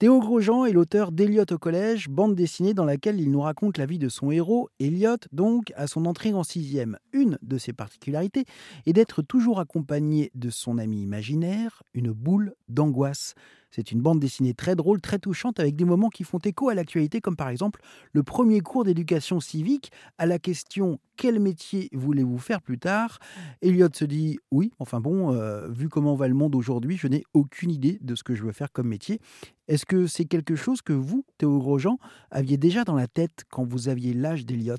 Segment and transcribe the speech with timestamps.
[0.00, 3.86] Théo Grosjean est l'auteur d'Eliott au collège, bande dessinée dans laquelle il nous raconte la
[3.86, 6.98] vie de son héros, Elliot, donc à son entrée en sixième.
[7.12, 8.44] Une de ses particularités
[8.86, 13.36] est d'être toujours accompagné de son ami imaginaire, une boule d'angoisse.
[13.74, 16.74] C'est une bande dessinée très drôle, très touchante, avec des moments qui font écho à
[16.74, 17.80] l'actualité, comme par exemple
[18.12, 23.18] le premier cours d'éducation civique à la question quel métier voulez-vous faire plus tard?
[23.62, 27.24] Elliot se dit oui, enfin bon, euh, vu comment va le monde aujourd'hui, je n'ai
[27.34, 29.18] aucune idée de ce que je veux faire comme métier.
[29.66, 31.98] Est-ce que c'est quelque chose que vous, Théo Grosjean,
[32.30, 34.76] aviez déjà dans la tête quand vous aviez l'âge d'Elliot?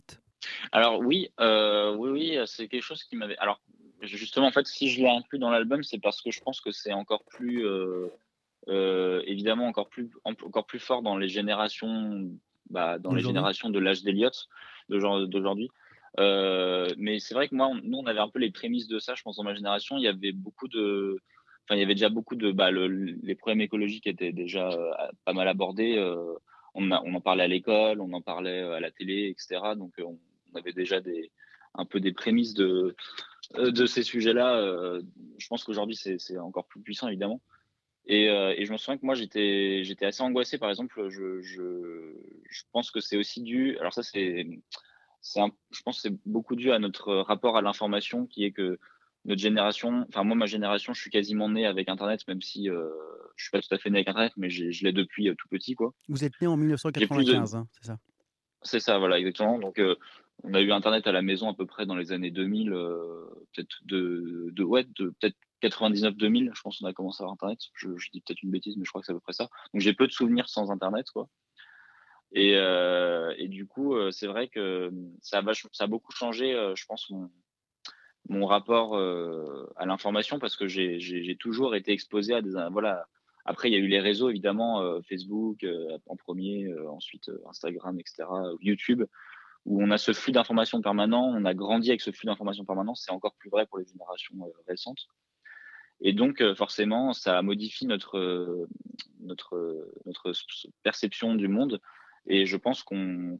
[0.71, 3.37] Alors oui, euh, oui, oui, c'est quelque chose qui m'avait.
[3.39, 3.59] Alors
[4.01, 6.71] justement, en fait, si je l'ai inclus dans l'album, c'est parce que je pense que
[6.71, 8.07] c'est encore plus euh,
[8.67, 12.29] évidemment encore plus, encore plus fort dans les générations,
[12.69, 14.47] bah, dans les générations de l'âge d'Eliott
[14.89, 15.69] d'aujourd'hui.
[16.19, 19.15] Euh, mais c'est vrai que moi, nous, on avait un peu les prémices de ça,
[19.15, 19.97] je pense, dans ma génération.
[19.97, 21.19] Il y avait beaucoup de,
[21.63, 24.91] enfin, il y avait déjà beaucoup de, bah, les problèmes écologiques étaient déjà euh,
[25.25, 25.99] pas mal abordés.
[26.73, 29.75] on, on, en parlait à l'école, on en parlait à la télé, etc.
[29.75, 30.17] Donc, on,
[30.57, 31.31] avait déjà des,
[31.73, 32.95] un peu des prémices de,
[33.57, 34.99] de ces sujets-là.
[35.37, 37.41] je pense qu'aujourd'hui, c'est encore plus puissant, évidemment.
[38.07, 40.57] Et, euh, et, je me souviens que moi, j'étais, j'étais assez angoissé.
[40.57, 42.13] Par exemple, je, je,
[42.49, 43.77] je pense que c'est aussi dû.
[43.79, 44.47] Alors ça, c'est,
[45.21, 48.77] c'est je pense que c'est beaucoup dû à notre rapport à l'information, qui est que
[49.25, 52.89] notre génération, enfin moi, ma génération, je suis quasiment né avec Internet, même si euh,
[53.35, 55.47] je suis pas tout à fait né avec Internet, mais je l'ai depuis euh, tout
[55.49, 55.93] petit, quoi.
[56.07, 57.97] Vous êtes né en 1995, hein, c'est ça
[58.61, 59.59] C'est ça, voilà, exactement.
[59.59, 59.95] Donc, euh,
[60.43, 63.25] on a eu Internet à la maison à peu près dans les années 2000, euh,
[63.53, 67.59] peut-être de, de, ouais, de peut-être 99-2000, je pense qu'on a commencé à avoir Internet.
[67.73, 69.49] Je, dis peut-être une bêtise, mais je crois que c'est à peu près ça.
[69.73, 71.29] Donc j'ai peu de souvenirs sans Internet, quoi.
[72.31, 76.53] Et, euh, et du coup, euh, c'est vrai que ça a, ça a beaucoup changé,
[76.53, 77.29] euh, je pense, mon,
[78.27, 82.51] mon rapport à l'information parce que j'ai toujours été exposé à des.
[82.71, 83.05] Voilà.
[83.45, 85.63] Après, il y a eu les réseaux, évidemment, Facebook
[86.07, 88.23] en premier, ensuite Instagram, etc.,
[88.61, 89.03] YouTube,
[89.65, 91.23] où on a ce flux d'informations permanent.
[91.35, 92.95] On a grandi avec ce flux d'informations permanent.
[92.95, 94.33] C'est encore plus vrai pour les générations
[94.67, 95.07] récentes.
[96.01, 98.67] Et donc, euh, forcément, ça modifie notre, euh,
[99.21, 100.31] notre, notre
[100.83, 101.81] perception du monde.
[102.27, 103.37] Et je pense qu'on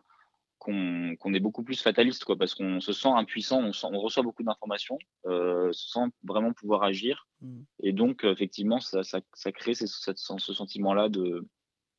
[0.58, 4.42] qu'on est beaucoup plus fataliste, quoi, parce qu'on se sent impuissant, on, on reçoit beaucoup
[4.42, 7.28] d'informations, euh, sans vraiment pouvoir agir.
[7.42, 7.62] Mmh.
[7.84, 11.48] Et donc, effectivement, ça, ça, ça crée ce sentiment-là de,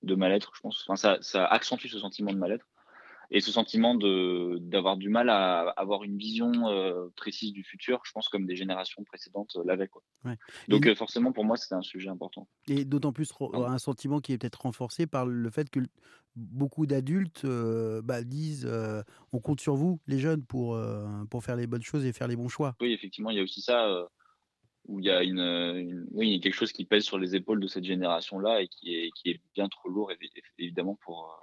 [0.03, 0.83] de mal-être, je pense.
[0.83, 2.66] Enfin, ça, ça accentue ce sentiment de mal-être
[3.31, 8.00] et ce sentiment de d'avoir du mal à avoir une vision euh, précise du futur,
[8.04, 10.03] je pense comme des générations précédentes euh, l'avaient quoi.
[10.69, 12.48] Donc euh, forcément pour moi c'était un sujet important.
[12.69, 15.81] Et d'autant plus un sentiment qui est peut-être renforcé par le fait que
[16.34, 17.47] beaucoup d'adultes
[18.04, 18.69] bah, disent
[19.32, 20.78] on compte sur vous les jeunes pour
[21.31, 22.76] pour faire les bonnes choses et faire les bons choix.
[22.81, 24.09] Oui effectivement il y a aussi ça
[24.88, 27.84] où il y a une, oui quelque chose qui pèse sur les épaules de cette
[27.84, 30.12] génération là et qui est qui est bien trop lourd
[30.59, 31.41] évidemment pour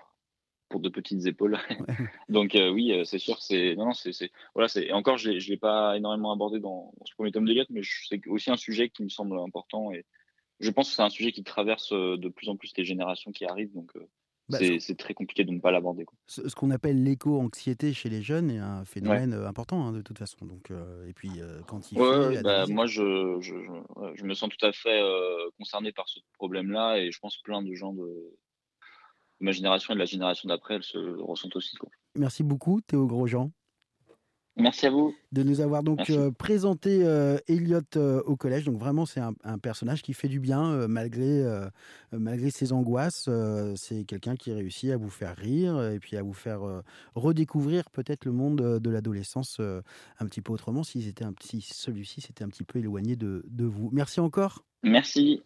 [0.74, 1.60] pour de petites épaules.
[2.30, 5.58] Donc euh, oui, euh, c'est sûr, c'est non, non, c'est voilà, c'est encore, je l'ai
[5.58, 9.04] pas énormément abordé dans, ce premier tome de Liot, mais c'est aussi un sujet qui
[9.04, 10.04] me semble important et
[10.60, 13.32] je pense que c'est un sujet qui traverse euh, de plus en plus les générations
[13.32, 13.92] qui arrivent, donc
[14.50, 16.06] bah, c'est très compliqué de ne pas l'aborder.
[16.26, 20.44] Ce, qu'on appelle l'éco-anxiété chez les jeunes est un phénomène important hein, de toute façon.
[20.46, 20.72] Donc,
[21.08, 21.30] et puis
[21.68, 23.54] quand il ouais, bah, moi je, je,
[24.16, 25.02] je, me sens tout à fait
[25.60, 28.36] concerné par ce problème-là et je pense plein de gens de,
[29.44, 31.76] ma génération et de la génération d'après, elles se ressentent aussi.
[31.76, 31.90] Quoi.
[32.16, 33.52] Merci beaucoup, Théo Grosjean.
[34.56, 35.16] Merci à vous.
[35.32, 38.66] De nous avoir donc euh, présenté euh, Elliot euh, au collège.
[38.66, 41.44] Donc vraiment, c'est un, personnage qui fait du bien malgré,
[42.12, 43.30] malgré ses angoisses.
[43.76, 46.62] c'est quelqu'un qui réussit à vous faire rire et puis à vous faire
[47.16, 52.50] redécouvrir peut-être le monde de l'adolescence un petit peu autrement si, si celui-ci s'était un
[52.50, 53.90] petit peu éloigné de, de vous.
[53.92, 54.66] Merci encore.
[54.84, 55.42] Merci.